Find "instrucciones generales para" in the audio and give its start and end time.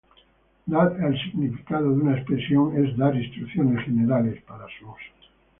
3.15-4.65